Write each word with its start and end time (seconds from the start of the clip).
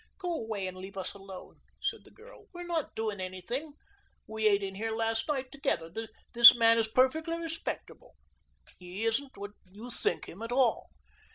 "Go 0.17 0.33
away 0.45 0.65
and 0.65 0.75
leave 0.75 0.97
us 0.97 1.13
alone," 1.13 1.61
said 1.79 2.05
the 2.05 2.09
girl. 2.09 2.47
"We're 2.53 2.63
not 2.63 2.95
doing 2.95 3.19
anything. 3.21 3.73
We 4.25 4.47
ate 4.47 4.63
in 4.63 4.73
here 4.73 4.89
last 4.89 5.27
night 5.27 5.51
together. 5.51 5.93
This 6.33 6.55
man 6.57 6.79
is 6.79 6.87
perfectly 6.87 7.37
respectable. 7.39 8.15
He 8.79 9.03
isn't 9.05 9.37
what 9.37 9.51
you 9.69 9.91
think 9.91 10.25
him, 10.27 10.41
at 10.41 10.51
all." 10.51 10.89